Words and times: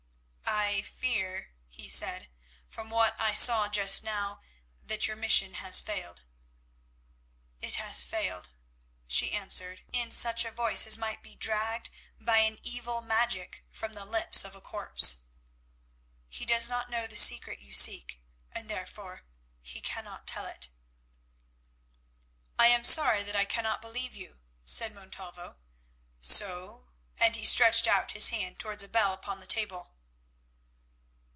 "I 0.53 0.81
fear," 0.83 1.53
he 1.69 1.89
said, 1.89 2.29
"from 2.69 2.89
what 2.89 3.19
I 3.19 3.33
saw 3.33 3.67
just 3.67 4.03
now, 4.03 4.41
that 4.83 5.07
your 5.07 5.17
mission 5.17 5.55
has 5.55 5.81
failed." 5.81 6.23
"It 7.61 7.75
has 7.75 8.03
failed," 8.03 8.49
she 9.07 9.31
answered 9.31 9.83
in 9.91 10.11
such 10.11 10.45
a 10.45 10.51
voice 10.51 10.85
as 10.85 10.97
might 10.97 11.23
be 11.23 11.35
dragged 11.35 11.89
by 12.19 12.37
an 12.39 12.59
evil 12.63 13.01
magic 13.01 13.65
from 13.71 13.93
the 13.93 14.05
lips 14.05 14.45
of 14.45 14.53
a 14.55 14.61
corpse. 14.61 15.17
"He 16.29 16.45
does 16.45 16.69
not 16.69 16.89
know 16.89 17.07
the 17.07 17.17
secret 17.17 17.59
you 17.59 17.73
seek, 17.73 18.21
and, 18.51 18.69
therefore, 18.69 19.23
he 19.61 19.81
cannot 19.81 20.27
tell 20.27 20.45
it." 20.45 20.69
"I 22.59 22.67
am 22.67 22.85
sorry 22.85 23.23
that 23.23 23.35
I 23.35 23.45
cannot 23.45 23.81
believe 23.81 24.15
you," 24.15 24.39
said 24.63 24.93
Montalvo, 24.93 25.57
"so"—and 26.21 27.35
he 27.35 27.45
stretched 27.45 27.87
out 27.87 28.11
his 28.11 28.29
hand 28.29 28.59
towards 28.59 28.83
a 28.83 28.89
bell 28.89 29.13
upon 29.13 29.39
the 29.39 29.47
table. 29.47 29.95